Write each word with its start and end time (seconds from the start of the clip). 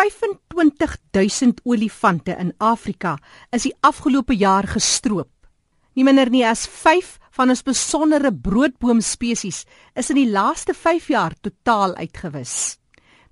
25000 0.00 1.60
olifante 1.64 2.32
in 2.38 2.54
Afrika 2.56 3.18
is 3.52 3.66
die 3.66 3.74
afgelope 3.84 4.32
jaar 4.32 4.64
gestroop. 4.64 5.28
Nie 5.92 6.06
minder 6.06 6.30
nie 6.32 6.44
as 6.48 6.62
5 6.64 7.18
van 7.36 7.52
ons 7.52 7.60
besondere 7.66 8.30
broodboomspesies 8.32 9.58
is 10.00 10.08
in 10.12 10.16
die 10.16 10.30
laaste 10.30 10.72
5 10.72 11.10
jaar 11.12 11.34
totaal 11.44 11.98
uitgewis. 12.00 12.78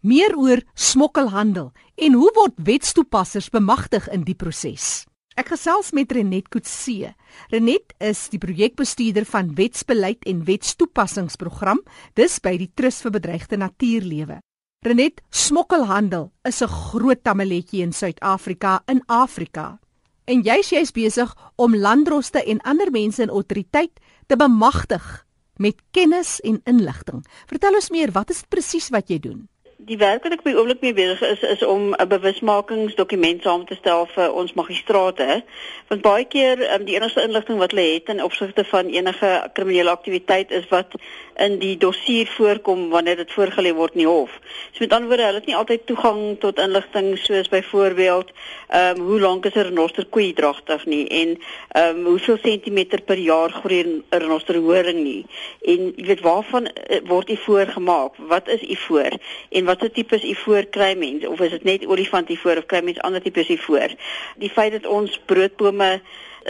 Meer 0.04 0.36
oor 0.36 0.60
smokkelhandel 0.74 1.70
en 1.96 2.18
hoe 2.20 2.28
word 2.36 2.60
wetstoepassers 2.68 3.48
bemagtig 3.54 4.10
in 4.12 4.26
die 4.28 4.36
proses. 4.36 5.06
Ek 5.40 5.54
gesels 5.54 5.94
met 5.96 6.12
Renet 6.12 6.50
Kutse. 6.52 7.14
Renet 7.48 7.94
is 8.02 8.26
die 8.28 8.42
projekbestuurder 8.42 9.24
van 9.24 9.54
Wetsbeleid 9.56 10.28
en 10.28 10.44
Wetstoepassingsprogram, 10.44 11.80
dis 12.18 12.36
by 12.44 12.58
die 12.60 12.68
Trust 12.74 13.06
vir 13.06 13.16
Bedreigde 13.16 13.56
Natuurlewe. 13.56 14.42
Renet, 14.86 15.18
smokkelhandel 15.34 16.28
is 16.46 16.62
'n 16.62 16.70
groot 16.70 17.24
tamaletjie 17.24 17.82
in 17.82 17.92
Suid-Afrika 17.92 18.82
in 18.86 19.02
Afrika. 19.06 19.80
En 20.24 20.42
jy's 20.42 20.70
jy's 20.70 20.92
besig 20.92 21.34
om 21.56 21.74
landdroste 21.76 22.44
en 22.44 22.60
ander 22.60 22.90
mense 22.90 23.22
in 23.22 23.28
autoriteit 23.28 24.00
te 24.26 24.36
bemagtig 24.36 25.26
met 25.56 25.82
kennis 25.90 26.40
en 26.40 26.60
inligting. 26.64 27.24
Vertel 27.46 27.74
ons 27.74 27.90
meer, 27.90 28.12
wat 28.12 28.30
is 28.30 28.44
presies 28.48 28.88
wat 28.88 29.08
jy 29.08 29.18
doen? 29.18 29.48
Die 29.78 29.96
werk 29.98 30.24
wat 30.26 30.34
ek 30.34 30.40
by 30.42 30.56
oomblik 30.58 30.80
mee 30.82 30.94
besig 30.94 31.20
is 31.22 31.42
is 31.46 31.60
om 31.62 31.92
'n 31.94 32.08
bewusmakingsdokument 32.10 33.42
saam 33.42 33.64
te 33.64 33.76
stel 33.78 34.06
vir 34.14 34.32
ons 34.34 34.52
magistrate. 34.58 35.44
Want 35.88 36.02
baie 36.02 36.24
keer 36.24 36.58
um, 36.74 36.84
die 36.84 36.96
enigste 36.96 37.22
inligting 37.22 37.58
wat 37.58 37.70
hulle 37.70 37.94
het 37.94 38.08
in 38.08 38.22
opsigte 38.22 38.64
van 38.64 38.90
enige 38.90 39.50
kriminele 39.54 39.90
aktiwiteit 39.90 40.50
is 40.50 40.66
wat 40.68 40.98
in 41.36 41.58
die 41.58 41.76
dossier 41.76 42.26
voorkom 42.26 42.88
wanneer 42.90 43.16
dit 43.16 43.30
voorgelê 43.32 43.72
word 43.74 43.94
in 43.94 44.02
die 44.02 44.08
hof. 44.10 44.30
So 44.72 44.82
met 44.82 44.92
ander 44.92 45.08
woorde, 45.08 45.22
hulle 45.22 45.38
het 45.38 45.46
nie 45.46 45.56
altyd 45.56 45.86
toegang 45.86 46.38
tot 46.40 46.58
inligting 46.58 47.18
soos 47.18 47.48
byvoorbeeld 47.48 48.32
ehm 48.68 48.98
um, 48.98 49.06
hoe 49.06 49.20
lank 49.20 49.46
is 49.46 49.54
'n 49.54 49.70
renoster 49.70 50.06
koei 50.06 50.32
dragtig 50.32 50.86
nie 50.86 51.06
en 51.06 51.38
ehm 51.68 51.96
um, 51.96 52.04
hoeveel 52.04 52.38
sentimeter 52.42 53.00
per 53.02 53.18
jaar 53.18 53.50
groei 53.50 53.82
'n 53.82 54.04
renoster 54.10 54.56
horing 54.56 55.02
nie 55.02 55.26
en 55.62 55.92
jy 55.96 56.06
weet 56.06 56.20
waarvan 56.20 56.66
uh, 56.66 57.00
word 57.04 57.30
u 57.30 57.36
voorgemaak? 57.36 58.16
Wat 58.16 58.48
is 58.48 58.62
u 58.62 58.76
voor? 58.76 59.12
En 59.48 59.67
watter 59.68 59.90
tipe 59.92 60.16
is 60.16 60.24
ivoor 60.24 60.64
kry 60.72 60.94
mens 60.96 61.26
of 61.28 61.40
is 61.44 61.52
dit 61.56 61.66
net 61.68 61.84
olifant 61.86 62.30
ivoor 62.32 62.62
of 62.62 62.66
kry 62.70 62.80
mens 62.84 63.00
ander 63.04 63.22
tipes 63.22 63.50
ivoor? 63.52 63.92
Die 64.40 64.50
feit 64.50 64.72
dat 64.78 64.88
ons 64.88 65.18
broodbome 65.28 65.90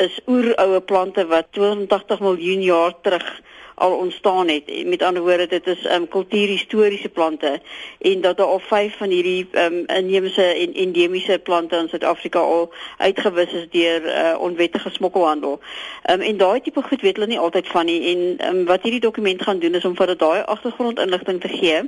is 0.07 0.21
oeroue 0.27 0.81
plante 0.81 1.27
wat 1.27 1.47
280 1.51 2.21
miljoen 2.21 2.63
jaar 2.63 2.95
terug 3.03 3.41
al 3.79 3.93
ontstaan 3.93 4.49
het. 4.49 4.87
Met 4.87 5.03
ander 5.03 5.23
woorde, 5.23 5.47
dit 5.47 5.67
is 5.67 5.85
ehm 5.85 6.03
um, 6.03 6.09
kultuurhistoriese 6.09 7.09
plante 7.09 7.61
en 7.99 8.21
dat 8.21 8.37
daar 8.37 8.47
al 8.47 8.59
vyf 8.59 8.97
van 8.97 9.09
hierdie 9.09 9.49
ehm 9.53 9.75
um, 9.75 9.85
inheemse 9.87 10.43
en 10.43 10.73
endemiese 10.75 11.39
plante 11.39 11.77
in 11.77 11.89
Suid-Afrika 11.89 12.39
al 12.39 12.73
uitgewis 12.99 13.53
is 13.53 13.67
deur 13.71 14.05
uh, 14.05 14.41
onwettige 14.41 14.91
smokkelhandel. 14.91 15.61
Ehm 16.03 16.21
um, 16.21 16.27
en 16.27 16.37
daai 16.37 16.61
tipe 16.61 16.83
goed 16.83 17.01
weet 17.01 17.17
hulle 17.17 17.27
nie 17.27 17.39
altyd 17.39 17.69
van 17.69 17.85
nie 17.85 18.01
en 18.17 18.49
um, 18.49 18.65
wat 18.65 18.83
hierdie 18.83 19.01
dokument 19.01 19.43
gaan 19.43 19.59
doen 19.59 19.75
is 19.75 19.85
om 19.85 19.97
vir 19.97 20.07
hulle 20.07 20.19
daai 20.19 20.43
agtergrondinligting 20.43 21.41
te 21.41 21.49
gee 21.49 21.83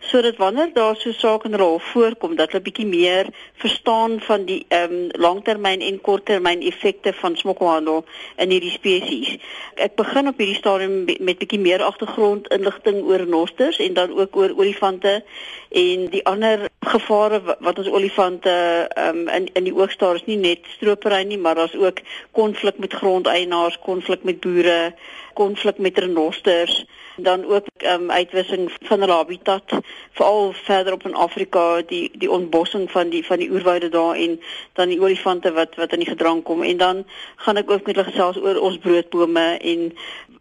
sodat 0.00 0.36
wanneer 0.36 0.70
daar 0.72 0.96
so 0.96 1.12
sake 1.12 1.48
in 1.48 1.60
hof 1.60 1.84
voorkom 1.92 2.36
dat 2.36 2.52
hulle 2.52 2.62
bietjie 2.62 2.86
meer 2.86 3.26
verstaan 3.54 4.20
van 4.20 4.44
die 4.44 4.64
ehm 4.68 4.92
um, 4.92 5.08
langtermyn 5.10 5.80
en 5.80 6.00
korttermyn 6.00 6.62
effekte 6.62 7.12
van 7.12 7.36
smokkelhandel 7.54 8.04
in 8.36 8.50
hierdie 8.50 8.72
spesies. 8.72 9.38
Ek 9.76 9.96
begin 9.96 10.28
op 10.28 10.38
hierdie 10.38 10.58
stadium 10.58 11.04
met 11.04 11.20
met 11.20 11.38
bietjie 11.38 11.60
meer 11.60 11.82
agtergrond 11.82 12.48
inligting 12.52 13.02
oor 13.04 13.26
nosters 13.26 13.78
en 13.78 13.94
dan 13.94 14.12
ook 14.12 14.36
oor 14.36 14.54
olifante 14.56 15.22
en 15.70 16.08
die 16.10 16.24
ander 16.24 16.68
gevare 16.80 17.40
wat 17.44 17.78
ons 17.78 17.90
olifante 17.90 18.54
um, 18.98 19.28
in 19.28 19.48
in 19.54 19.64
die 19.64 19.74
oog 19.74 19.90
staar 19.90 20.14
is 20.14 20.26
nie 20.26 20.38
net 20.38 20.66
stropery 20.76 21.24
nie 21.24 21.38
maar 21.38 21.54
daar's 21.54 21.74
ook 21.74 22.00
konflik 22.32 22.78
met 22.78 22.92
grondeienaars, 22.92 23.78
konflik 23.78 24.22
met 24.22 24.40
boere, 24.40 24.94
konflik 25.34 25.78
met 25.78 25.98
renosters 25.98 26.84
dan 27.16 27.44
ook 27.44 27.66
um, 27.86 28.10
uitwissing 28.10 28.72
van 28.82 29.00
hulle 29.00 29.12
habitat 29.12 29.74
veral 30.12 30.52
verder 30.52 30.92
op 30.92 31.04
in 31.06 31.14
Afrika 31.14 31.82
die 31.86 32.10
die 32.18 32.30
ontbossing 32.30 32.90
van 32.90 33.08
die 33.08 33.24
van 33.26 33.38
die 33.38 33.50
oerwoude 33.50 33.88
daar 33.88 34.14
en 34.14 34.40
dan 34.72 34.88
die 34.88 35.00
olifante 35.00 35.52
wat 35.52 35.74
wat 35.74 35.92
in 35.92 36.02
die 36.02 36.08
gedrang 36.08 36.42
kom 36.42 36.62
en 36.62 36.76
dan 36.76 37.04
gaan 37.36 37.56
ek 37.56 37.70
ook 37.70 37.86
met 37.86 37.96
hulle 37.96 38.10
gesels 38.10 38.38
oor 38.42 38.60
ons 38.60 38.78
broodbome 38.78 39.58
en 39.58 39.92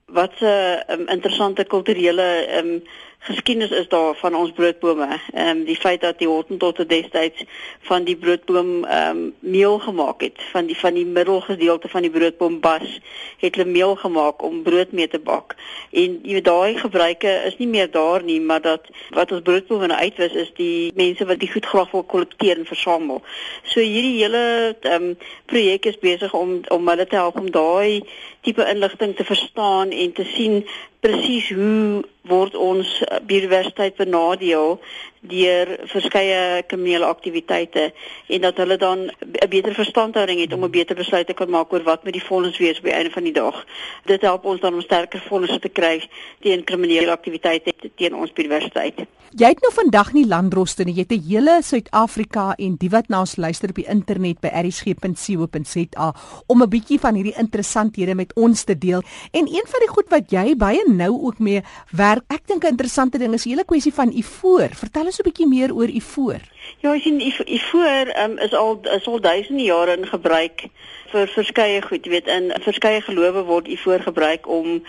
wat 0.05 0.33
'n 0.41 0.83
um, 0.93 1.07
interessante 1.07 1.63
kulturele 1.63 2.27
um, 2.57 2.83
geskiedenis 3.23 3.69
is 3.69 3.87
daar 3.87 4.15
van 4.15 4.35
ons 4.35 4.51
broodbome. 4.51 5.07
Ehm 5.33 5.47
um, 5.47 5.63
die 5.63 5.75
feit 5.75 6.01
dat 6.01 6.17
die 6.19 6.27
Hottentotte 6.27 6.85
destyds 6.85 7.43
van 7.87 8.03
die 8.03 8.15
broodboom 8.15 8.83
ehm 8.83 9.17
um, 9.17 9.33
meel 9.39 9.79
gemaak 9.79 10.21
het, 10.21 10.43
van 10.51 10.65
die 10.65 10.77
van 10.77 10.93
die 10.93 11.05
middelgedeelte 11.05 11.87
van 11.87 12.01
die 12.01 12.11
broodboom 12.11 12.59
bas, 12.59 12.99
het 13.37 13.55
hulle 13.55 13.69
meel 13.69 13.95
gemaak 13.95 14.43
om 14.43 14.61
brood 14.63 14.91
mee 14.91 15.07
te 15.07 15.19
bak. 15.19 15.55
En 15.91 16.19
jy 16.23 16.33
weet 16.33 16.45
daai 16.45 16.77
gebruike 16.77 17.33
is 17.47 17.57
nie 17.57 17.67
meer 17.67 17.91
daar 17.91 18.23
nie, 18.23 18.41
maar 18.41 18.61
dat 18.61 18.91
wat 19.09 19.31
ons 19.31 19.41
broodbome 19.41 19.87
nou 19.87 19.99
uitwis 19.99 20.33
is 20.33 20.51
die 20.59 20.91
mense 20.95 21.25
wat 21.25 21.39
die 21.39 21.51
goed 21.51 21.65
graag 21.65 21.91
wil 21.91 22.03
kollekteer 22.03 22.57
en 22.57 22.65
versamel. 22.65 23.23
So 23.63 23.79
hierdie 23.79 24.19
hele 24.19 24.75
ehm 24.81 24.93
um, 25.03 25.17
projek 25.45 25.85
is 25.85 25.99
besig 25.99 26.33
om 26.33 26.59
om 26.67 26.87
hulle 26.87 27.07
te 27.07 27.15
help 27.15 27.39
om 27.39 27.51
daai 27.51 28.03
tipe 28.41 28.65
inligting 28.67 29.15
te 29.15 29.23
verstaan 29.23 29.91
en 29.91 30.13
te 30.13 30.23
sien 30.35 30.65
presies 31.03 31.49
hoe 31.51 32.03
word 32.31 32.55
ons 32.55 32.91
biodiversiteit 33.27 33.97
benadeel 33.99 34.77
deur 35.23 35.77
verskeie 35.87 36.63
kriminele 36.67 37.05
aktiwiteite 37.05 37.93
en 38.27 38.41
dat 38.41 38.57
hulle 38.57 38.77
dan 38.77 38.99
'n 39.07 39.49
beter 39.49 39.73
verstandhouding 39.73 40.39
het 40.39 40.53
om 40.53 40.63
'n 40.63 40.71
beter 40.71 40.95
besluit 40.95 41.27
te 41.27 41.33
kan 41.33 41.49
maak 41.49 41.73
oor 41.73 41.83
wat 41.83 42.03
met 42.03 42.13
die 42.13 42.21
fondse 42.21 42.63
wees 42.63 42.77
op 42.77 42.83
die 42.83 42.93
einde 42.93 43.11
van 43.11 43.23
die 43.23 43.33
dag. 43.33 43.65
Dit 44.05 44.21
help 44.21 44.45
ons 44.45 44.59
dan 44.59 44.73
om 44.73 44.81
sterker 44.81 45.19
fondse 45.19 45.59
te 45.59 45.69
kry 45.69 46.03
teen 46.39 46.63
kriminele 46.63 47.11
aktiwiteite 47.11 47.73
teen 47.95 48.15
ons 48.15 48.33
biodiversiteit. 48.33 49.05
Jy 49.33 49.47
het 49.47 49.61
nou 49.61 49.71
vandag 49.73 50.11
nie 50.13 50.27
landdroste 50.27 50.83
nie, 50.83 50.93
jy 50.93 51.05
het 51.07 51.11
'n 51.11 51.25
hele 51.27 51.61
Suid-Afrika 51.63 52.53
en 52.55 52.75
die 52.75 52.89
wat 52.89 53.07
na 53.09 53.19
ons 53.19 53.35
luister 53.35 53.69
op 53.69 53.75
die 53.75 53.89
internet 53.89 54.39
by 54.39 54.47
erisg.co.za 54.47 56.13
om 56.47 56.61
'n 56.61 56.69
bietjie 56.69 56.99
van 56.99 57.15
hierdie 57.15 57.37
interessanthede 57.37 58.15
met 58.15 58.33
ons 58.35 58.63
te 58.63 58.77
deel. 58.77 59.01
En 59.31 59.47
een 59.47 59.65
van 59.65 59.79
die 59.79 59.89
goed 59.89 60.09
wat 60.09 60.31
jy 60.31 60.55
baie 60.55 60.83
nou 60.87 61.21
ook 61.21 61.39
mee 61.39 61.61
werk, 61.91 62.23
ek 62.27 62.47
dink 62.47 62.63
'n 62.63 62.67
interessante 62.67 63.17
ding 63.17 63.33
is 63.33 63.43
die 63.43 63.53
hele 63.53 63.65
kwessie 63.65 63.93
van 63.93 64.11
ivoor. 64.11 64.69
Vertel 64.69 65.07
ons 65.13 65.21
'n 65.21 65.29
bietjie 65.29 65.47
meer 65.47 65.73
oor 65.73 65.89
ivoor. 65.89 66.41
Ja, 66.81 66.93
ek 66.93 67.03
sien 67.05 67.19
ivoor 67.21 68.09
um, 68.23 68.37
is 68.41 68.53
al 68.53 68.79
is 68.95 69.05
al 69.05 69.19
duisende 69.21 69.63
jare 69.63 69.97
in 69.97 70.07
gebruik 70.09 70.65
vir 71.13 71.29
verskeie 71.29 71.81
goed, 71.85 72.05
jy 72.05 72.11
weet 72.15 72.29
in 72.31 72.49
verskeie 72.65 73.01
gelowe 73.05 73.43
word 73.45 73.67
ivoor 73.69 74.01
gebruik 74.01 74.47
om 74.49 74.79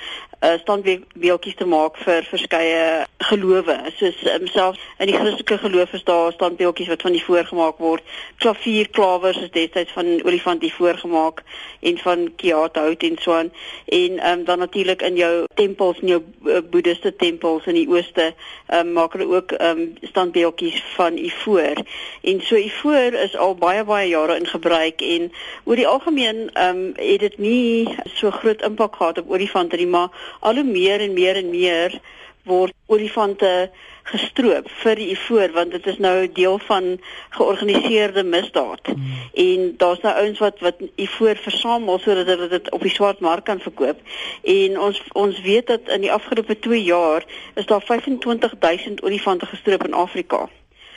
uh, 0.45 0.55
standbeeldjies 0.63 1.59
te 1.61 1.67
maak 1.69 1.99
vir 2.05 2.25
verskeie 2.31 3.05
gelowe. 3.29 3.77
Soos 3.99 4.21
um, 4.33 4.47
selfs 4.53 4.81
in 5.03 5.11
die 5.11 5.17
Christelike 5.17 5.59
geloof 5.63 5.93
is 5.97 6.05
daar 6.09 6.33
standbeeldjies 6.33 6.91
wat 6.93 7.05
van 7.05 7.17
ivoor 7.17 7.49
gemaak 7.51 7.83
word. 7.85 8.15
Klavier, 8.43 8.89
klawers 8.97 9.41
is 9.45 9.53
destyds 9.55 9.93
van 9.97 10.11
olifant 10.25 10.65
ivoor 10.65 10.99
gemaak 11.01 11.43
en 11.85 12.01
van 12.01 12.27
kiaathout 12.41 13.05
en 13.09 13.21
so 13.21 13.37
aan. 13.37 13.53
En 13.93 14.19
um, 14.31 14.45
dan 14.49 14.65
natuurlik 14.65 15.03
in 15.03 15.21
jou 15.21 15.33
tempels, 15.61 16.01
in 16.01 16.15
jou 16.15 16.23
uh, 16.49 16.63
boeddhiste 16.71 17.13
tempels 17.21 17.69
in 17.69 17.79
die 17.79 17.89
ooste, 17.89 18.31
um, 18.73 18.93
maak 18.97 19.17
hulle 19.17 19.29
ook 19.29 19.57
um, 19.61 19.85
standbeeldjies 20.03 20.81
van 20.97 21.21
ivoor. 21.21 21.85
En 22.23 22.41
so 22.41 22.57
ivoor 22.57 23.21
is 23.27 23.37
al 23.37 23.57
baie 23.61 23.85
baie 23.85 24.09
jare 24.09 24.41
in 24.41 24.49
gebruik 24.49 25.05
en 25.05 25.31
oor 25.65 25.77
die 25.77 25.89
algemeen 25.89 26.14
um, 26.19 26.93
het 26.97 27.21
dit 27.21 27.39
nie 27.39 27.89
so 28.15 28.31
groot 28.31 28.63
impak 28.63 28.97
gehad 28.97 29.19
op 29.19 29.31
olifante 29.31 29.77
nie, 29.77 29.87
maar 29.87 30.09
al 30.41 30.55
hoe 30.55 30.65
meer 30.65 31.01
en 31.01 31.13
meer 31.13 31.37
en 31.37 31.51
meer 31.51 32.01
word 32.45 32.75
olifante 32.87 33.71
gestroop 34.05 34.67
vir 34.83 34.99
die 35.01 35.07
ivoor 35.15 35.53
want 35.55 35.73
dit 35.73 35.87
is 35.89 35.99
nou 35.99 36.27
deel 36.37 36.59
van 36.67 36.89
georganiseerde 37.37 38.25
misdaad. 38.25 38.91
Hmm. 38.91 39.15
En 39.45 39.71
daar's 39.81 40.03
nou 40.05 40.15
ouens 40.15 40.43
wat 40.45 40.61
wat 40.61 40.83
ivoor 41.01 41.41
versamel 41.41 41.99
sodat 41.99 42.27
hulle 42.27 42.49
dit 42.53 42.71
op 42.71 42.85
die 42.85 42.93
swart 42.93 43.21
mark 43.25 43.45
kan 43.49 43.63
verkoop. 43.65 44.03
En 44.43 44.81
ons 44.89 45.01
ons 45.13 45.41
weet 45.47 45.73
dat 45.73 45.89
in 45.97 46.05
die 46.05 46.13
afgelope 46.13 46.59
2 46.59 46.83
jaar 46.83 47.25
is 47.55 47.67
daar 47.67 47.83
25000 47.83 49.03
olifante 49.03 49.47
gestroop 49.47 49.87
in 49.89 49.95
Afrika. 49.95 50.49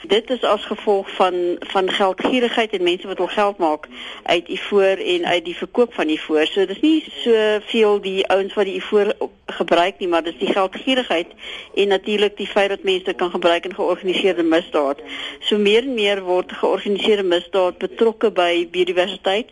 Dit 0.06 0.30
is 0.30 0.42
as 0.42 0.64
gevolg 0.64 1.10
van 1.10 1.56
van 1.58 1.90
geldgierigheid 1.90 2.72
en 2.72 2.82
mense 2.82 3.06
wat 3.06 3.18
wil 3.18 3.26
geld 3.26 3.58
maak 3.58 3.86
uit 4.22 4.48
ivoor 4.48 4.96
en 4.96 5.26
uit 5.26 5.44
die 5.44 5.56
verkoop 5.56 5.94
van 5.94 6.08
ivoor. 6.08 6.46
So 6.46 6.66
dis 6.66 6.80
nie 6.80 7.04
so 7.22 7.58
veel 7.66 8.00
die 8.00 8.26
ouens 8.26 8.54
wat 8.54 8.64
die 8.64 8.76
ivoor 8.78 9.12
gebruik 9.46 9.98
nie, 9.98 10.08
maar 10.08 10.22
dis 10.22 10.38
die 10.38 10.52
geldgierigheid 10.52 11.26
en 11.74 11.88
natuurlik 11.88 12.36
die 12.36 12.46
feit 12.46 12.68
dat 12.68 12.82
mense 12.82 13.12
kan 13.12 13.30
gebruik 13.30 13.64
in 13.64 13.74
georganiseerde 13.74 14.42
misdaad. 14.42 15.02
So 15.40 15.58
meer 15.58 15.82
en 15.82 15.94
meer 15.94 16.22
word 16.22 16.52
georganiseerde 16.52 17.26
misdaad 17.26 17.78
betrokke 17.78 18.30
by 18.30 18.68
biodiversiteit. 18.70 19.50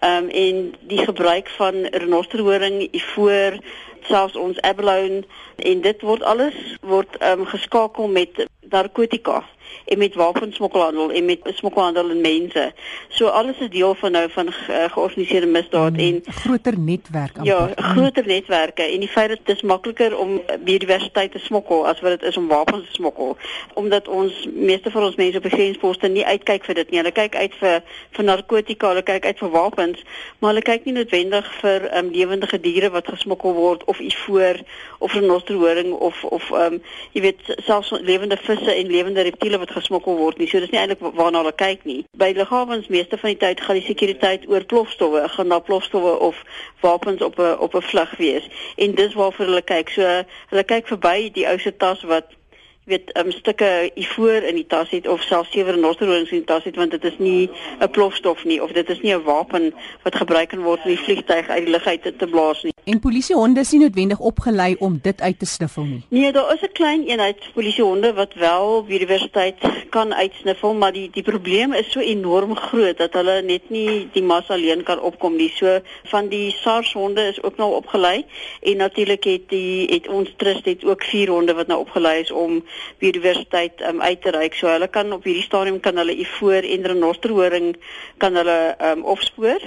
Ehm 0.00 0.24
um, 0.24 0.28
en 0.28 0.74
die 0.80 1.04
gebruik 1.04 1.48
van 1.48 1.84
renosterhoring, 1.84 2.88
ivoor, 2.92 3.60
selfs 4.08 4.36
ons 4.36 4.60
abalone 4.60 5.22
en 5.56 5.80
dit 5.80 6.02
word 6.02 6.22
alles 6.22 6.54
word 6.80 7.16
ehm 7.18 7.40
um, 7.40 7.46
geskakel 7.46 8.08
met 8.08 8.46
narkotika 8.72 9.42
en 9.84 9.98
met 9.98 10.14
wapensmokkelhandel 10.14 11.10
en 11.10 11.24
met 11.24 11.38
smokkelhandel 11.44 12.10
in 12.10 12.20
mense. 12.20 12.72
So 13.08 13.26
alles 13.26 13.58
is 13.58 13.70
deel 13.70 13.94
van 13.94 14.10
nou 14.10 14.30
van 14.30 14.52
ge 14.52 14.86
georganiseerde 14.90 15.46
misdaad 15.46 15.92
mm, 15.92 15.98
en 15.98 16.22
groter 16.24 16.78
netwerk 16.78 17.36
amper. 17.38 17.44
Ja, 17.44 17.70
groter 17.76 18.26
netwerke 18.26 18.82
en 18.82 19.00
die 19.00 19.08
feit 19.08 19.28
dat 19.28 19.38
dit 19.44 19.56
is 19.56 19.62
makliker 19.62 20.18
om 20.18 20.40
biodiversiteit 20.64 21.32
te 21.32 21.38
smokkel 21.38 21.86
as 21.86 22.00
wat 22.00 22.10
dit 22.10 22.22
is 22.22 22.36
om 22.36 22.48
wapens 22.48 22.86
te 22.86 22.92
smokkel 22.92 23.36
omdat 23.74 24.08
ons 24.08 24.48
meeste 24.54 24.90
van 24.90 25.02
ons 25.02 25.16
mense 25.16 25.36
op 25.36 25.42
die 25.42 25.56
grensposte 25.56 26.08
nie 26.08 26.26
uitkyk 26.26 26.64
vir 26.64 26.74
dit 26.74 26.90
nie. 26.90 26.98
Hulle 26.98 27.12
kyk 27.12 27.36
uit 27.36 27.54
vir 27.60 27.82
vir 28.10 28.24
narkotika, 28.24 28.88
hulle 28.88 29.02
kyk 29.02 29.26
uit 29.26 29.38
vir 29.38 29.50
wapens, 29.50 30.04
maar 30.38 30.52
hulle 30.52 30.62
kyk 30.62 30.84
nie 30.84 30.94
noodwendig 30.96 31.48
vir 31.60 31.88
um, 31.98 32.10
lewende 32.12 32.60
diere 32.62 32.90
wat 32.90 33.08
gesmokkel 33.08 33.54
word 33.54 33.84
of 33.92 34.00
ivoor 34.00 34.60
of 34.98 35.14
renosterhoring 35.18 35.92
of 36.08 36.24
of 36.24 36.50
ehm 36.50 36.78
um, 36.78 36.80
jy 37.12 37.22
weet 37.26 37.54
selfs 37.66 37.92
lewende 38.08 38.38
visse 38.40 38.74
en 38.74 38.90
lewende 38.90 39.24
reptiele 39.28 39.60
wat 39.62 39.74
gesmokkel 39.76 40.16
word 40.16 40.40
nie. 40.40 40.48
So 40.50 40.60
dis 40.64 40.72
nie 40.72 40.80
eintlik 40.80 41.02
waarna 41.20 41.42
hulle 41.42 41.54
kyk 41.64 41.86
nie. 41.88 42.00
By 42.18 42.32
liggawens 42.36 42.88
meeste 42.92 43.18
van 43.20 43.34
die 43.34 43.40
tyd 43.44 43.64
gaan 43.64 43.80
die 43.80 43.86
sekuriteit 43.86 44.46
oor 44.50 44.64
plofstowwe, 44.74 45.24
gaan 45.36 45.54
daar 45.54 45.64
plofstowwe 45.68 46.18
of 46.30 46.44
wapens 46.84 47.22
op 47.22 47.38
'n 47.38 47.56
op 47.66 47.74
'n 47.74 47.88
vlug 47.92 48.16
wees. 48.18 48.48
En 48.76 48.94
dis 48.94 49.14
waarvoor 49.14 49.46
hulle 49.46 49.66
kyk. 49.74 49.88
So 49.88 50.02
hulle 50.50 50.64
kyk 50.64 50.86
verby 50.94 51.30
die 51.32 51.48
ou 51.48 51.58
se 51.58 51.76
tas 51.76 52.02
wat 52.02 52.38
weet 52.84 53.18
um, 53.18 53.30
stukke 53.30 53.90
ivoor 53.94 54.42
in 54.42 54.56
die 54.58 54.66
tas 54.66 54.90
het 54.90 55.06
of 55.08 55.22
selfs 55.22 55.52
sewe 55.54 55.70
renosterhorings 55.76 56.32
in 56.34 56.42
die 56.42 56.48
tas 56.48 56.64
het 56.66 56.76
want 56.76 56.90
dit 56.90 57.04
is 57.04 57.18
nie 57.18 57.50
'n 57.78 57.90
plofstof 57.90 58.44
nie 58.44 58.62
of 58.62 58.72
dit 58.72 58.88
is 58.90 59.00
nie 59.00 59.14
'n 59.14 59.22
wapen 59.22 59.74
wat 60.02 60.16
gebruik 60.16 60.48
kan 60.48 60.62
word 60.62 60.82
om 60.84 60.90
die 60.90 60.98
vliegtyg 60.98 61.48
uit 61.48 61.64
die 61.64 61.72
lug 61.72 61.86
uit 61.86 62.02
te, 62.02 62.26
blaas 62.26 62.62
nie. 62.62 62.72
En 62.84 62.98
polisiehonde 62.98 63.60
is 63.60 63.70
nie 63.70 63.80
noodwendig 63.80 64.18
opgelei 64.18 64.74
om 64.78 64.98
dit 65.02 65.20
uit 65.20 65.38
te 65.38 65.46
sniffel 65.46 65.84
nie. 65.84 66.02
Nee, 66.08 66.32
daar 66.32 66.54
is 66.54 66.60
'n 66.62 66.72
klein 66.72 67.06
eenheid 67.06 67.38
polisiehonde 67.54 68.12
wat 68.14 68.34
wel 68.34 68.84
biodiversiteit 68.84 69.56
kan 69.90 70.14
uitsniffel, 70.14 70.74
maar 70.74 70.92
die 70.92 71.10
die 71.12 71.22
probleem 71.22 71.72
is 71.72 71.90
so 71.90 72.00
enorm 72.00 72.56
groot 72.56 72.98
dat 72.98 73.12
hulle 73.12 73.42
net 73.42 73.70
nie 73.70 74.08
die 74.12 74.22
mas 74.22 74.48
alleen 74.48 74.82
kan 74.82 75.00
opkom 75.00 75.36
nie. 75.36 75.52
So 75.54 75.80
van 76.04 76.28
die 76.28 76.50
SARS 76.50 76.92
honde 76.92 77.22
is 77.22 77.42
ook 77.42 77.56
nou 77.56 77.74
opgelei 77.74 78.24
en 78.60 78.76
natuurlik 78.76 79.24
het 79.24 79.48
die 79.48 79.86
het 79.92 80.08
ons 80.08 80.32
trust 80.36 80.64
het 80.64 80.84
ook 80.84 81.04
vier 81.04 81.28
honde 81.28 81.54
wat 81.54 81.66
nou 81.66 81.80
opgelei 81.80 82.20
is 82.20 82.30
om 82.30 82.64
biodiversiteit 82.98 83.80
um, 83.88 84.00
uit 84.00 84.22
te 84.22 84.30
reik. 84.30 84.54
So 84.54 84.68
hulle 84.68 84.88
kan 84.88 85.12
op 85.12 85.24
hierdie 85.24 85.46
stadium 85.46 85.80
kan 85.80 85.96
hulle 85.96 86.16
ivoor 86.16 86.62
en 86.62 86.86
renosterhoring 86.92 87.76
kan 88.18 88.36
hulle 88.36 88.76
um, 88.90 89.04
opspoor. 89.04 89.60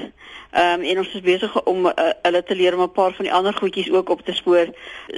Ehm 0.56 0.80
um, 0.80 0.86
en 0.88 0.98
ons 0.98 1.14
is 1.14 1.22
besig 1.22 1.56
om 1.64 1.86
uh, 1.86 1.94
hulle 2.24 2.44
te 2.44 2.56
leer 2.56 2.76
om 2.76 2.82
'n 2.82 2.92
paar 2.92 3.14
van 3.14 3.26
die 3.26 3.34
ander 3.34 3.54
goedjies 3.54 3.92
ook 3.92 4.10
op 4.10 4.22
te 4.26 4.34
spoor 4.34 4.68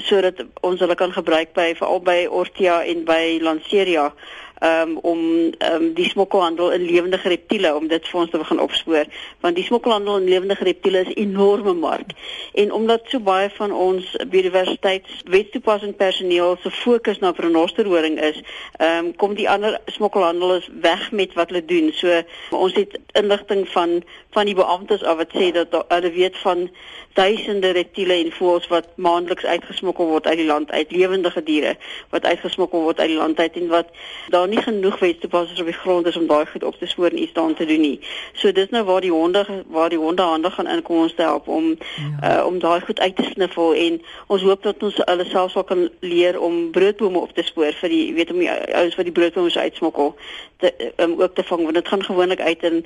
sodat 0.09 0.45
ons 0.61 0.79
hulle 0.79 0.95
kan 0.95 1.13
gebruik 1.13 1.53
by 1.53 1.75
veral 1.75 2.01
by 2.01 2.25
Ortia 2.29 2.83
en 2.83 3.03
by 3.05 3.37
Lanceria 3.41 4.13
um, 4.59 4.97
om 4.97 5.19
um, 5.19 5.93
die 5.93 6.09
smokkelhandel 6.09 6.71
in 6.71 6.81
lewende 6.81 7.19
reptiele 7.23 7.75
om 7.75 7.87
dit 7.87 8.07
vir 8.07 8.19
ons 8.19 8.29
te 8.29 8.37
begin 8.37 8.59
opspoor. 8.59 9.05
Want 9.39 9.55
die 9.55 9.65
smokkelhandel 9.65 10.17
in 10.17 10.29
lewende 10.29 10.57
reptiele 10.59 10.99
is 10.99 11.13
'n 11.13 11.19
enorme 11.19 11.73
mark. 11.73 12.11
En 12.53 12.71
omdat 12.71 13.01
so 13.05 13.19
baie 13.19 13.49
van 13.49 13.71
ons 13.71 14.15
biodiversiteitswetstoepassing 14.29 15.95
personeel 15.95 16.57
se 16.61 16.71
fokus 16.71 17.19
na 17.19 17.33
renosterhoring 17.35 18.21
is 18.21 18.41
um, 18.79 19.15
kom 19.15 19.35
die 19.35 19.49
ander 19.49 19.79
smokkelhandelaars 19.85 20.69
weg 20.81 21.11
met 21.11 21.33
wat 21.33 21.49
hulle 21.49 21.65
doen. 21.65 21.91
So 21.93 22.21
ons 22.49 22.73
het 22.73 22.99
inligting 23.11 23.69
van 23.69 24.03
van 24.31 24.45
die 24.45 24.55
beamptes 24.55 25.03
af 25.03 25.17
wat 25.17 25.33
sê 25.33 25.51
dat 25.51 25.85
hulle 25.87 26.11
weet 26.11 26.37
van 26.37 26.69
duisende 27.13 27.69
reptiele 27.69 28.13
en 28.13 28.31
voëls 28.31 28.67
wat 28.67 28.87
maandeliks 28.95 29.45
uitgesmokkel 29.45 30.05
word 30.05 30.27
uit 30.27 30.37
die 30.37 30.45
land 30.45 30.71
uit. 30.71 30.91
Lewende 30.91 31.31
diere 31.43 31.75
wat 32.09 32.25
uitgesmokkel 32.25 32.81
word 32.81 32.99
uit 32.99 33.09
die 33.09 33.17
land 33.17 33.39
uit 33.39 33.55
en 33.55 33.67
wat 33.67 33.89
daar 34.29 34.46
nie 34.47 34.61
genoeg 34.61 34.99
wetstoepassers 34.99 35.59
op 35.59 35.65
die 35.65 35.77
grond 35.77 36.05
is 36.05 36.17
om 36.17 36.27
daai 36.27 36.45
goed 36.45 36.63
op 36.63 36.79
te 36.79 36.85
spoor 36.85 37.09
en 37.09 37.21
iets 37.21 37.33
daan 37.33 37.53
te 37.53 37.65
doen 37.65 37.81
nie. 37.81 37.99
So 38.33 38.51
dis 38.51 38.69
nou 38.69 38.83
waar 38.83 39.01
die 39.01 39.11
honde 39.11 39.45
waar 39.67 39.89
die 39.89 39.99
honde 39.99 40.21
handig 40.21 40.53
gaan 40.53 40.67
inkom 40.67 40.97
ons 40.97 41.15
te 41.15 41.21
help 41.21 41.47
om 41.47 41.75
ja. 41.75 42.39
uh, 42.39 42.45
om 42.45 42.59
daai 42.59 42.81
goed 42.81 42.99
uit 42.99 43.15
te 43.15 43.23
sniffel 43.23 43.73
en 43.73 44.01
ons 44.27 44.41
hoop 44.41 44.63
dat 44.63 44.83
ons 44.83 44.99
hulle 45.05 45.25
selfs 45.25 45.55
ook 45.55 45.67
kan 45.67 45.89
leer 45.99 46.39
om 46.39 46.71
broodbome 46.71 47.19
op 47.19 47.33
te 47.33 47.43
spoor 47.43 47.73
vir 47.81 47.89
die 47.89 48.13
weet 48.13 48.31
om 48.31 48.39
die 48.39 48.51
ouens 48.51 48.95
wat 48.95 49.05
die 49.05 49.15
broodbome 49.19 49.49
se 49.49 49.59
uitsmokkel 49.59 50.15
te 50.57 50.73
um, 50.97 51.21
ook 51.21 51.35
te 51.35 51.43
vang 51.43 51.63
want 51.63 51.73
dit 51.73 51.87
gaan 51.87 52.03
gewoonlik 52.03 52.39
uit 52.41 52.63
in 52.63 52.85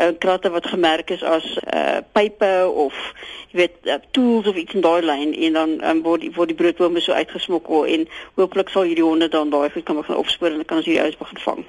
uh, 0.00 0.08
kratte 0.18 0.50
wat 0.50 0.66
gemerk 0.66 1.10
is 1.10 1.22
as 1.22 1.58
uh, 1.74 1.98
pype 2.12 2.52
of 2.74 2.94
jy 3.52 3.58
weet 3.60 3.76
uh, 3.82 3.98
tools 4.10 4.48
of 4.48 4.56
iets 4.56 4.74
in 4.74 4.84
daai 4.84 5.02
lyn 5.02 5.34
en 5.34 5.58
dan 5.58 5.74
um, 5.90 6.02
word 6.02 6.24
die 6.24 6.32
word 6.34 6.52
die 6.52 6.58
broodbome 6.58 7.00
so 7.00 7.12
uitgesmokkel 7.12 7.86
en 7.86 8.08
hooplik 8.40 8.72
sal 8.72 8.88
hierdie 8.88 9.06
honde 9.06 9.28
dan 9.28 9.50
daai 9.50 9.70
goed 9.70 9.84
kan 9.84 10.00
begin 10.00 10.20
opspoor 10.22 10.50
en 10.50 10.62
dan 10.62 10.70
kan 10.70 10.82
ons 10.82 10.88
hierdie 10.88 11.01
ouens 11.02 11.20
begin 11.20 11.44
vang. 11.46 11.64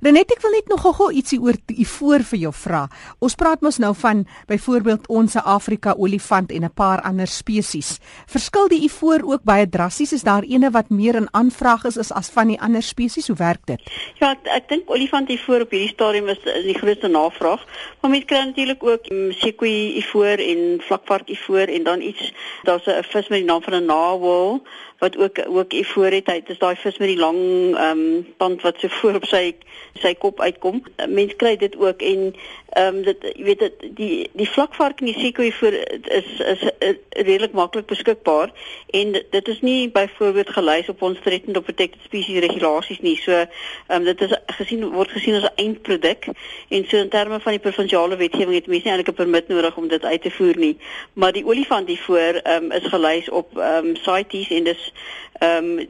Renet 0.00 0.30
ek 0.32 0.40
wil 0.40 0.54
net 0.54 0.70
nog 0.72 0.80
gou 0.96 1.10
ietsie 1.12 1.36
oor 1.44 1.58
u 1.68 1.84
voor 1.84 2.22
vir 2.30 2.38
jou 2.46 2.52
vra. 2.56 2.86
Ons 3.20 3.34
praat 3.36 3.60
mos 3.60 3.76
nou 3.82 3.90
van 4.00 4.22
byvoorbeeld 4.48 5.04
ons 5.12 5.36
Afrika 5.36 5.92
olifant 5.92 6.50
en 6.50 6.64
'n 6.64 6.72
paar 6.72 7.02
ander 7.04 7.28
spesies. 7.28 7.98
Verskil 8.26 8.68
die 8.68 8.84
u 8.84 8.88
voor 8.88 9.20
ook 9.24 9.42
baie 9.44 9.68
drasties 9.68 10.12
is 10.12 10.22
daar 10.22 10.42
ene 10.42 10.70
wat 10.70 10.88
meer 10.88 11.14
in 11.14 11.28
aanvraag 11.32 11.84
is 11.84 11.98
as 11.98 12.12
as 12.12 12.30
van 12.30 12.48
die 12.48 12.60
ander 12.60 12.82
spesies 12.82 13.26
hoe 13.26 13.36
werk 13.36 13.66
dit? 13.66 13.80
Ja, 14.20 14.30
ek, 14.30 14.38
ek 14.44 14.68
dink 14.68 14.90
olifant 14.90 15.30
u 15.30 15.36
voor 15.36 15.60
op 15.60 15.70
hierdie 15.70 15.92
stadium 15.92 16.28
is, 16.28 16.38
is 16.44 16.64
die 16.64 16.78
grootste 16.78 17.08
navraag. 17.08 17.60
Maar 18.00 18.10
mens 18.10 18.24
kry 18.24 18.38
natuurlik 18.38 18.82
ook 18.82 19.10
um, 19.12 19.32
sequoia 19.32 19.96
u 19.98 20.02
voor 20.02 20.38
en 20.38 20.80
vlakvark 20.80 21.28
u 21.28 21.36
voor 21.36 21.68
en 21.68 21.82
dan 21.82 22.00
iets 22.00 22.32
daar's 22.62 22.86
'n 22.86 23.02
vis 23.02 23.28
met 23.28 23.38
die 23.38 23.44
naam 23.44 23.62
van 23.62 23.74
'n 23.74 23.84
narwhal 23.84 24.62
wat 25.00 25.16
ook 25.18 25.38
ook 25.48 25.72
u 25.72 25.84
voor 25.84 26.12
het. 26.12 26.26
Hy 26.28 26.40
is 26.46 26.58
daai 26.60 26.76
vis 26.76 26.98
met 26.98 27.08
die 27.08 27.18
lang 27.18 27.38
ehm 27.76 27.98
um, 27.98 28.26
band 28.36 28.62
wat 28.62 28.80
so 28.80 28.88
voor 29.00 29.20
op 29.20 29.24
sy 29.24 29.54
sy 30.02 30.14
kop 30.14 30.40
uitkom. 30.40 30.82
Mense 31.08 31.36
kry 31.40 31.56
dit 31.56 31.76
ook 31.76 32.02
en 32.04 32.34
ehm 32.70 32.96
um, 32.96 33.02
dit 33.02 33.16
jy 33.34 33.44
weet 33.44 33.58
dit 33.58 33.86
die 33.98 34.30
die 34.32 34.48
vlakvark 34.48 35.00
en 35.00 35.08
die 35.10 35.18
sequoia 35.18 35.50
voor 35.50 35.72
is 35.72 36.28
is, 36.38 36.62
is, 36.78 36.96
redelik 37.08 37.52
maklik 37.52 37.86
beskikbaar 37.86 38.52
en 38.90 39.12
dit 39.12 39.48
is 39.48 39.60
nie 39.60 39.90
byvoorbeeld 39.90 40.50
gelys 40.50 40.88
op 40.88 41.02
ons 41.02 41.18
threatened 41.24 41.56
or 41.56 41.62
protected 41.62 42.02
species 42.04 42.38
regulasies 42.46 43.00
nie. 43.00 43.16
So 43.16 43.32
ehm 43.32 43.48
um, 43.96 44.04
dit 44.04 44.20
is 44.20 44.34
gesien 44.46 44.86
word 44.90 45.10
gesien 45.10 45.34
as 45.34 45.48
'n 45.50 45.64
eindproduk 45.64 46.28
en 46.68 46.86
so 46.88 46.96
in 46.96 47.08
terme 47.08 47.40
van 47.40 47.52
die 47.52 47.64
provinsiale 47.66 48.16
wetgewing 48.16 48.54
het 48.54 48.66
mense 48.66 48.86
nie 48.86 48.92
eintlik 48.94 49.14
'n 49.14 49.22
permit 49.22 49.48
nodig 49.48 49.76
om 49.76 49.88
dit 49.88 50.04
uit 50.04 50.22
te 50.22 50.30
voer 50.30 50.56
nie. 50.56 50.76
Maar 51.12 51.32
die 51.32 51.46
olifant 51.46 51.88
hiervoor 51.88 52.40
ehm 52.42 52.64
um, 52.64 52.72
is 52.72 52.86
gelys 52.86 53.30
op 53.30 53.58
ehm 53.58 53.86
um, 53.86 53.96
CITES 53.96 54.50
en 54.50 54.64
dis 54.64 54.92
ehm 55.40 55.78
um, 55.78 55.88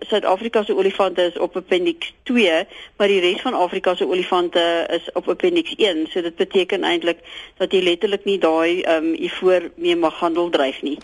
Suid-Afrika 0.00 0.62
se 0.62 0.76
olifante 0.76 1.22
is 1.22 1.38
op 1.38 1.56
appendix 1.56 2.14
2, 2.22 2.66
maar 2.96 3.06
die 3.06 3.20
res 3.20 3.40
van 3.40 3.54
Afrika 3.54 3.94
se 3.94 4.08
olifante 4.08 4.86
is 4.90 5.10
op 5.12 5.28
appendix 5.28 5.74
1. 5.76 6.06
So 6.10 6.17
dit 6.22 6.36
beteken 6.36 6.84
eintlik 6.84 7.18
dat 7.58 7.72
jy 7.72 7.82
letterlik 7.82 8.24
nie 8.24 8.38
daai 8.38 8.82
ehm 8.82 9.10
um, 9.10 9.14
hiervoor 9.14 9.70
mee 9.76 9.96
mag 9.96 10.18
handel 10.20 10.50
dryf 10.50 10.82
nie 10.82 10.98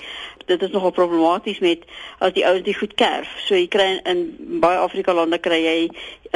dit 0.44 0.62
is 0.62 0.70
nogal 0.70 0.90
problematies 0.90 1.58
met 1.58 1.84
as 2.18 2.32
die 2.32 2.46
ouens 2.46 2.64
die 2.64 2.76
goed 2.76 2.94
kerf. 2.94 3.28
So 3.46 3.56
jy 3.56 3.68
kry 3.72 3.88
in 4.08 4.26
baie 4.62 4.78
Afrika 4.78 5.14
lande 5.16 5.38
kry 5.42 5.60
jy 5.64 5.78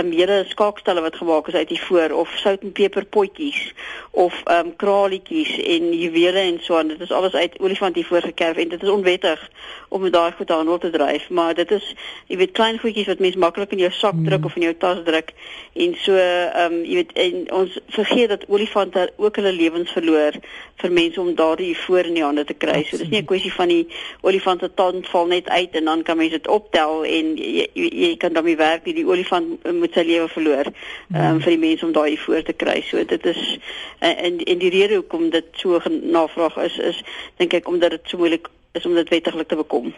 um, 0.05 0.09
meer 0.09 0.45
skaakstelle 0.49 1.01
wat 1.01 1.17
gemaak 1.17 1.49
is 1.49 1.55
uit 1.55 1.69
die 1.69 1.81
voor 1.83 2.11
of 2.11 2.31
sout 2.37 2.63
en 2.63 2.73
peper 2.73 3.05
potjies 3.05 3.73
of 4.11 4.35
ehm 4.45 4.67
um, 4.67 4.77
kraletjies 4.77 5.59
en 5.63 5.93
juwele 5.93 6.39
en 6.39 6.59
so 6.61 6.77
aan. 6.77 6.89
Dit 6.89 7.01
is 7.01 7.13
alles 7.13 7.35
uit 7.35 7.59
olifant 7.59 7.95
hier 7.95 8.05
voor 8.05 8.23
gekerf 8.23 8.57
en 8.57 8.69
dit 8.69 8.83
is 8.83 8.89
onwettig 8.89 9.51
om 9.89 10.01
met 10.01 10.13
daai 10.13 10.33
goed 10.33 10.49
handel 10.49 10.79
te 10.79 10.91
dryf, 10.91 11.29
maar 11.31 11.55
dit 11.55 11.71
is 11.71 11.95
jy 12.27 12.37
weet 12.37 12.53
klein 12.53 12.79
goedjies 12.79 13.07
wat 13.07 13.19
mens 13.19 13.37
maklik 13.37 13.73
in 13.73 13.79
jou 13.79 13.93
sak 13.93 14.15
druk 14.25 14.41
mm. 14.41 14.45
of 14.45 14.57
in 14.57 14.63
jou 14.63 14.75
tas 14.75 14.99
druk 15.05 15.33
en 15.73 15.95
so 16.05 16.17
ehm 16.17 16.73
um, 16.73 16.83
jy 16.85 16.95
weet 16.95 17.13
en 17.13 17.53
ons 17.63 17.79
vergeet 17.97 18.29
dat 18.29 18.45
olifante 18.49 19.11
ook 19.17 19.37
hulle 19.37 19.53
lewens 19.53 19.93
verloor 19.93 20.37
vir 20.83 20.93
mense 20.93 21.21
om 21.21 21.35
daardie 21.35 21.77
voor 21.87 22.11
in 22.11 22.15
die 22.15 22.25
hande 22.25 22.45
te 22.45 22.55
kry. 22.55 22.83
So 22.85 22.99
dis 22.99 23.09
nie 23.09 23.21
'n 23.21 23.31
kwessie 23.31 23.53
van 23.53 23.69
die 23.69 23.87
olifant 24.21 24.61
se 24.61 24.71
tand 24.75 25.09
val 25.09 25.27
net 25.27 25.49
uit 25.49 25.75
en 25.75 25.85
dan 25.85 26.03
kan 26.03 26.17
mens 26.17 26.31
dit 26.31 26.49
optel 26.49 27.05
en 27.05 27.37
jy, 27.37 27.67
jy, 27.75 27.89
jy 27.93 28.17
kan 28.17 28.33
daarmee 28.33 28.57
werk 28.57 28.85
die, 28.85 28.95
die 28.95 29.07
olifant 29.07 29.65
moet 29.73 29.88
sy 29.95 30.05
lewe 30.09 30.29
verloor 30.29 30.71
um, 30.71 31.17
mm. 31.17 31.41
vir 31.45 31.55
die 31.55 31.63
mense 31.63 31.87
om 31.87 31.95
daai 31.97 32.17
voor 32.25 32.43
te 32.43 32.53
kry. 32.53 32.81
So 32.89 33.05
dit 33.05 33.27
is 33.27 33.59
en 33.99 34.39
en 34.45 34.63
die 34.63 34.75
rede 34.75 35.01
hoekom 35.01 35.31
dit 35.35 35.49
so 35.63 35.81
navraag 35.89 36.57
is 36.67 36.79
is 36.93 37.03
dink 37.37 37.55
ek 37.55 37.69
omdat 37.69 37.97
dit 37.97 38.13
so 38.13 38.21
moeilik 38.21 38.49
is 38.79 38.87
om 38.87 38.95
dit 38.95 39.09
wettiglik 39.09 39.49
te 39.49 39.59
bekom. 39.59 39.93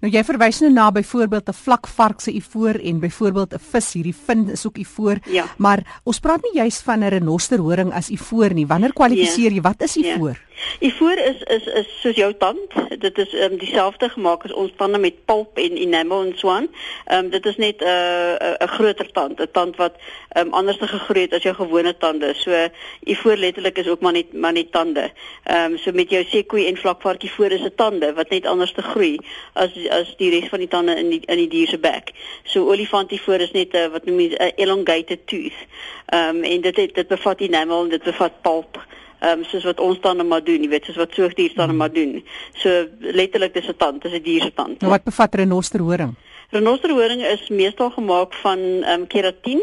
Nou 0.00 0.12
jy 0.12 0.24
verwys 0.24 0.60
nou 0.60 0.72
na 0.72 0.90
byvoorbeeld 0.90 1.48
'n 1.48 1.52
vlakvark 1.64 2.20
se 2.20 2.32
ivoor 2.32 2.74
en 2.74 3.00
byvoorbeeld 3.00 3.54
'n 3.54 3.58
vis, 3.72 3.92
hierdie 3.92 4.16
vin 4.26 4.50
is 4.50 4.66
ook 4.66 4.78
ivoor, 4.78 5.18
ja. 5.26 5.44
maar 5.58 6.00
ons 6.04 6.18
praat 6.18 6.42
nie 6.42 6.60
juis 6.62 6.80
van 6.80 7.04
'n 7.04 7.08
renosterhoring 7.08 7.92
as 7.92 8.10
ivoor 8.10 8.54
nie. 8.54 8.66
Wanneer 8.66 8.92
kwalifiseer 8.92 9.50
ja. 9.50 9.54
jy? 9.54 9.60
Wat 9.60 9.82
is 9.82 9.96
ivoor? 9.96 10.36
Ja. 10.36 10.52
Ivoor 10.80 11.18
is 11.18 11.42
is 11.42 11.66
is 11.66 11.88
soos 12.00 12.16
jou 12.16 12.34
tand. 12.38 12.74
Dit 12.98 13.18
is 13.18 13.34
ehm 13.34 13.52
um, 13.52 13.58
dieselfde 13.58 14.08
gemaak 14.08 14.44
as 14.44 14.52
ons 14.52 14.72
tande 14.76 14.98
met 14.98 15.24
pulp 15.24 15.58
en 15.58 15.76
enamel 15.76 16.24
en 16.26 16.32
so 16.38 16.50
aan. 16.50 16.68
Ehm 17.06 17.24
um, 17.24 17.30
dit 17.30 17.46
is 17.46 17.56
net 17.56 17.80
'n 17.80 17.86
uh, 17.86 18.54
'n 18.60 18.68
groter 18.68 19.12
tand, 19.12 19.40
'n 19.40 19.48
tand 19.52 19.76
wat 19.76 19.94
ehm 20.28 20.46
um, 20.46 20.52
anders 20.52 20.78
gegroei 20.80 21.22
het 21.22 21.32
as 21.32 21.42
jou 21.42 21.54
gewone 21.54 21.96
tande. 21.96 22.34
So 22.34 22.68
ivoor 23.06 23.36
letterlik 23.36 23.78
is 23.78 23.88
ook 23.88 24.00
maar 24.00 24.12
net 24.12 24.32
maar 24.32 24.52
net 24.52 24.72
tande. 24.72 25.10
Ehm 25.44 25.72
um, 25.72 25.78
so 25.78 25.92
met 25.92 26.10
jou 26.10 26.24
sekoe 26.24 26.66
en 26.66 26.76
vlakvarkie 26.76 27.30
voor 27.30 27.50
is 27.50 27.62
'n 27.62 27.74
tande 27.76 28.12
wat 28.12 28.30
net 28.30 28.46
anders 28.46 28.72
te 28.72 28.82
groei 28.82 29.18
as 29.52 29.71
as 29.90 30.14
die 30.16 30.30
res 30.30 30.48
van 30.48 30.58
die 30.58 30.68
tande 30.68 30.96
in 30.98 31.10
die 31.10 31.20
in 31.26 31.36
die 31.36 31.48
dier 31.48 31.68
se 31.68 31.78
bek. 31.78 32.12
So 32.44 32.70
olifant 32.70 33.12
ivoor 33.12 33.40
is 33.40 33.52
net 33.52 33.74
'n 33.74 33.76
uh, 33.76 33.92
wat 33.92 34.04
noem 34.04 34.20
jy 34.20 34.28
'n 34.36 34.52
elongated 34.56 35.26
tooth. 35.26 35.60
Ehm 36.06 36.36
um, 36.36 36.42
en 36.42 36.60
dit 36.60 36.76
het, 36.76 36.94
dit 36.94 37.08
bevat 37.08 37.40
enamel 37.40 37.82
en 37.82 37.88
dit 37.88 38.02
bevat 38.02 38.42
pulp 38.42 38.78
ehm 39.22 39.38
um, 39.38 39.44
soos 39.44 39.64
wat 39.64 39.80
ons 39.80 39.98
tande 40.00 40.24
maar 40.24 40.44
doen, 40.44 40.62
jy 40.62 40.68
weet, 40.68 40.84
soos 40.84 40.96
wat 40.96 41.14
soogdiertande 41.14 41.74
maar 41.74 41.92
doen. 41.92 42.24
So 42.58 42.86
letterlik 42.98 43.54
dis 43.54 43.68
'n 43.68 43.76
tand, 43.76 44.02
dis 44.02 44.12
'n 44.12 44.22
dier 44.22 44.42
se 44.42 44.52
tand. 44.54 44.80
Nou 44.80 44.90
wat 44.90 45.04
bevat 45.04 45.34
renosterhoring? 45.34 46.14
Renosterhoring 46.52 47.24
is 47.24 47.48
meestal 47.48 47.90
gemaak 47.90 48.34
van 48.34 48.58
ehm 48.58 49.00
um, 49.00 49.06
keratin 49.06 49.60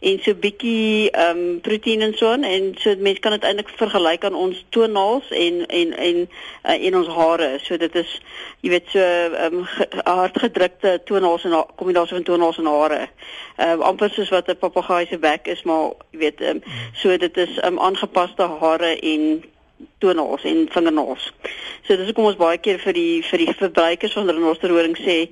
en 0.00 0.18
so 0.22 0.34
bietjie 0.34 1.10
ehm 1.10 1.38
um, 1.38 1.60
proteïen 1.60 2.00
en 2.00 2.14
so 2.16 2.32
en 2.32 2.72
so 2.80 2.94
mense 2.98 3.20
kan 3.20 3.34
dit 3.36 3.44
eintlik 3.44 3.68
vergelyk 3.76 4.24
aan 4.24 4.38
ons 4.44 4.64
toenails 4.68 5.28
en 5.30 5.66
en 5.66 5.92
en 5.96 6.16
uh, 6.64 6.86
en 6.86 6.96
ons 6.96 7.12
hare. 7.18 7.50
So 7.66 7.76
dit 7.76 7.94
is 7.94 8.16
jy 8.64 8.72
weet 8.72 8.88
so 8.94 9.04
ehm 9.04 9.60
um, 9.60 9.68
hardgedrukte 10.04 11.00
toenails 11.04 11.44
en 11.44 11.60
kombinasie 11.76 12.16
van 12.16 12.28
toenails 12.30 12.58
en 12.64 12.72
hare. 12.78 13.04
Ehm 13.56 13.70
um, 13.70 13.88
amper 13.92 14.10
soos 14.10 14.32
wat 14.32 14.48
'n 14.48 14.56
papegaai 14.64 15.06
se 15.06 15.18
bek 15.18 15.46
is, 15.46 15.62
maar 15.62 15.92
jy 16.10 16.18
weet 16.18 16.40
ehm 16.40 16.56
um, 16.56 16.62
so 16.94 17.16
dit 17.16 17.36
is 17.36 17.58
ehm 17.58 17.76
um, 17.76 17.78
aangepaste 17.78 18.48
hare 18.60 18.96
en 19.00 19.44
toenails 19.98 20.44
en 20.44 20.68
vingernails. 20.70 21.32
So 21.82 21.96
dis 21.96 22.08
hoekom 22.08 22.24
ons 22.24 22.40
baie 22.40 22.58
keer 22.58 22.78
vir 22.78 22.96
die 22.96 23.22
vir 23.26 23.38
die 23.38 23.54
verbruikers 23.58 24.16
van 24.16 24.30
renosterhoring 24.30 24.96
sê 24.96 25.28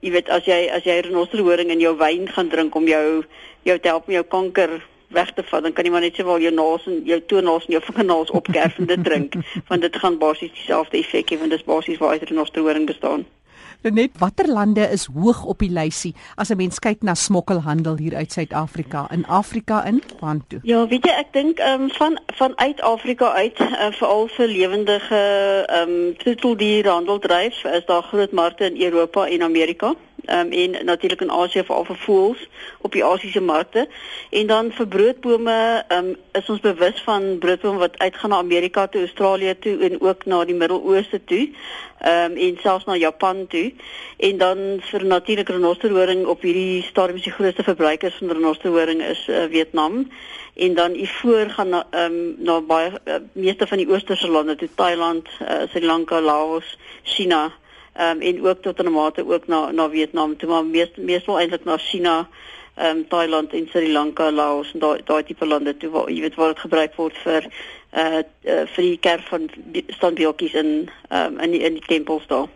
jy 0.00 0.12
weet 0.14 0.28
as 0.30 0.46
jy 0.46 0.60
as 0.74 0.84
jy 0.86 1.00
renosterhoring 1.06 1.72
in 1.74 1.82
jou 1.82 1.94
wyn 1.98 2.28
gaan 2.34 2.52
drink 2.52 2.74
om 2.74 2.86
jou 2.86 3.24
jou 3.66 3.78
te 3.78 3.88
help 3.88 4.06
om 4.08 4.14
jou 4.14 4.24
kanker 4.36 4.78
weg 5.08 5.32
te 5.34 5.42
vat 5.50 5.64
dan 5.64 5.72
kan 5.72 5.84
jy 5.84 5.92
maar 5.94 6.04
net 6.04 6.18
sê 6.18 6.24
wel 6.26 6.44
jou 6.44 6.54
naels 6.54 6.86
en 6.86 7.00
jou 7.08 7.20
toenails 7.32 7.66
en 7.66 7.76
jou 7.78 7.82
vingernaels 7.88 8.30
opkerf 8.40 8.78
en 8.78 8.90
dit 8.92 9.04
drink 9.04 9.34
want 9.70 9.82
dit 9.82 9.96
gaan 10.04 10.20
basies 10.20 10.54
dieselfde 10.54 11.00
effek 11.00 11.32
hê 11.32 11.40
want 11.40 11.50
dit 11.54 11.60
is 11.60 11.66
basies 11.66 11.98
waar 12.02 12.18
renosterhoring 12.18 12.86
bestaan. 12.86 13.26
Net 13.82 14.10
watter 14.18 14.48
lande 14.50 14.82
is 14.90 15.06
hoog 15.14 15.44
op 15.44 15.60
die 15.62 15.70
lysie 15.70 16.14
as 16.34 16.50
'n 16.50 16.56
mens 16.56 16.78
kyk 16.78 17.02
na 17.02 17.14
smokkelhandel 17.14 17.96
hier 17.96 18.16
uit 18.16 18.32
Suid-Afrika 18.32 19.06
in 19.10 19.26
Afrika 19.26 19.84
in 19.84 20.02
want 20.20 20.42
toe. 20.48 20.58
Ja, 20.62 20.86
weet 20.86 21.06
jy 21.06 21.12
ek 21.12 21.32
dink 21.32 21.58
ehm 21.58 21.82
um, 21.82 21.90
van 21.90 22.18
van 22.26 22.58
uit 22.58 22.80
Afrika 22.80 23.32
uit 23.32 23.60
uh, 23.60 23.90
veral 23.90 24.28
vir 24.28 24.46
lewendige 24.46 25.22
ehm 25.66 25.88
um, 25.90 26.16
troeteldier 26.16 26.90
dryf 27.20 27.64
is 27.64 27.86
daar 27.86 28.02
groot 28.02 28.32
markte 28.32 28.64
in 28.64 28.82
Europa 28.82 29.28
en 29.28 29.42
Amerika 29.42 29.94
um, 30.30 30.52
en 30.52 30.84
natuurlik 30.84 31.20
in 31.20 31.30
Asië 31.30 31.64
veral 31.64 31.84
vir 31.84 31.96
voëls 32.04 32.48
op 32.80 32.92
die 32.92 33.04
Asiëse 33.04 33.40
markte. 33.40 33.88
En 34.30 34.46
dan 34.46 34.72
vir 34.72 34.88
broodbome 34.88 35.84
um, 35.88 36.14
is 36.32 36.48
ons 36.48 36.60
bewus 36.60 37.02
van 37.04 37.38
broodbome 37.38 37.78
wat 37.78 37.98
uitgaan 37.98 38.30
na 38.30 38.36
Amerika 38.36 38.86
toe, 38.86 39.00
Australië 39.00 39.58
toe 39.58 39.76
en 39.88 40.00
ook 40.00 40.24
na 40.24 40.44
die 40.44 40.54
Midde-Ooste 40.54 41.24
toe. 41.24 41.48
Ehm 41.98 42.32
um, 42.32 42.36
en 42.36 42.58
selfs 42.62 42.84
na 42.84 42.96
Japan 42.96 43.46
toe. 43.46 43.72
En 44.16 44.38
dan 44.38 44.58
vir 44.90 45.04
natuurlik 45.04 45.48
renosterhoring 45.48 46.26
op 46.26 46.42
hierdie 46.42 46.82
stadium 46.82 47.16
is 47.16 47.26
die 47.26 47.32
grootste 47.32 47.62
verbruikers 47.62 48.18
van 48.18 48.30
renosterhoring 48.30 49.02
is 49.02 49.26
uh, 49.28 49.44
Vietnam 49.50 50.06
en 50.54 50.74
dan 50.74 50.94
ivoor 50.94 51.50
gaan 51.50 51.68
na 51.68 51.86
ehm 51.90 52.12
um, 52.12 52.34
na 52.38 52.60
baie 52.60 52.90
uh, 53.04 53.14
meeste 53.32 53.66
van 53.66 53.78
die 53.78 53.88
oosterse 53.88 54.28
lande 54.28 54.56
toe 54.56 54.68
Thailand, 54.74 55.28
uh, 55.42 55.62
Sri 55.70 55.86
Lanka, 55.86 56.20
Laos, 56.20 56.78
China 57.02 57.52
um, 57.98 58.20
en 58.20 58.46
ook 58.46 58.62
tot 58.62 58.82
'n 58.82 58.92
mate 58.92 59.26
ook 59.26 59.46
na 59.46 59.70
na 59.70 59.88
Vietnam 59.90 60.36
toe 60.36 60.48
maar 60.48 60.64
meest 60.64 60.96
meestal 60.96 61.38
eintlik 61.38 61.64
na 61.64 61.76
China, 61.76 62.28
ehm 62.74 62.96
um, 62.96 63.08
Thailand 63.08 63.52
en 63.52 63.68
Sri 63.70 63.92
Lanka, 63.92 64.32
Laos 64.32 64.72
en 64.72 64.80
daai 64.80 65.00
daai 65.04 65.24
tipe 65.24 65.46
lande 65.46 65.76
toe 65.76 65.90
waar 65.90 66.10
jy 66.10 66.20
weet 66.20 66.34
waar 66.34 66.48
dit 66.54 66.58
gebruik 66.58 66.94
word 66.94 67.16
vir 67.24 67.48
uh, 67.92 68.22
uh 68.44 68.66
vir 68.74 68.84
die 68.84 68.98
kerk 68.98 69.20
van 69.20 69.50
standbeeldjies 69.88 70.54
in 70.54 70.90
ehm 71.08 71.32
um, 71.32 71.40
in 71.40 71.50
die 71.50 71.60
in 71.60 71.74
die 71.74 71.86
tempels 71.86 72.26
daar. 72.26 72.48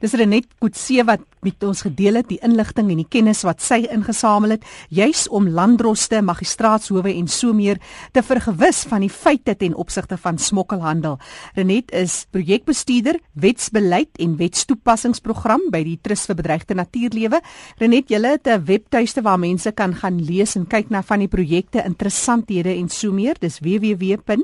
Dis 0.00 0.12
Renet 0.12 0.46
Kutse 0.60 1.04
wat 1.04 1.20
met 1.44 1.62
ons 1.64 1.82
gedeel 1.84 2.14
het 2.20 2.28
die 2.28 2.40
inligting 2.44 2.90
en 2.90 3.00
die 3.02 3.08
kennis 3.08 3.42
wat 3.46 3.62
sy 3.64 3.82
ingesamel 3.92 4.56
het 4.56 4.64
juis 4.88 5.26
om 5.28 5.48
landdroste, 5.48 6.22
magistraatshowe 6.24 7.12
en 7.12 7.28
so 7.28 7.52
meer 7.56 7.80
te 8.12 8.22
vergewis 8.24 8.84
van 8.88 9.00
die 9.04 9.12
feite 9.12 9.54
ten 9.60 9.74
opsigte 9.74 10.16
van 10.20 10.38
smokkelhandel. 10.38 11.18
Renet 11.54 11.92
is 11.92 12.26
projekbestuurder 12.34 13.20
wetsbeleid 13.32 14.18
en 14.20 14.36
wetstoepassingsprogram 14.40 15.70
by 15.72 15.82
die 15.86 15.98
Trust 16.02 16.26
vir 16.30 16.36
Bedreigde 16.40 16.74
Natuurlewe. 16.78 17.40
Renet, 17.80 18.08
julle 18.08 18.36
het 18.36 18.46
'n 18.48 18.64
webtuiste 18.64 19.22
waar 19.22 19.38
mense 19.38 19.72
kan 19.72 19.94
gaan 19.94 20.20
lees 20.20 20.56
en 20.56 20.66
kyk 20.66 20.90
na 20.90 21.02
van 21.02 21.18
die 21.18 21.28
projekte, 21.28 21.82
interessanthede 21.84 22.74
en 22.74 22.88
so 22.88 23.12
meer. 23.12 23.34
Dis 23.40 23.58
www.ewt.org 23.60 24.34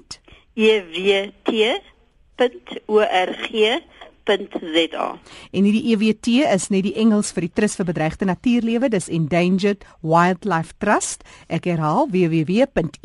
www.ewt.za. 4.31 5.19
En 5.51 5.65
hierdie 5.65 5.93
EWT 5.93 6.27
is 6.55 6.69
net 6.71 6.85
die 6.87 6.95
Engels 6.95 7.33
vir 7.35 7.41
die 7.49 7.53
Trust 7.55 7.77
vir 7.81 7.87
Bedreigde 7.91 8.25
Natuurlewe, 8.29 8.89
dis 8.93 9.09
Endangered 9.09 9.85
Wildlife 10.03 10.73
Trust. 10.79 11.25
Ek 11.49 11.65
herhaal 11.71 12.09
www.ewt.org.za. 12.11 13.01